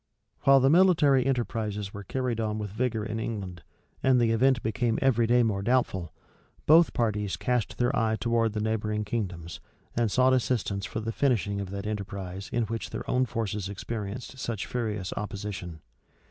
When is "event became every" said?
4.31-5.27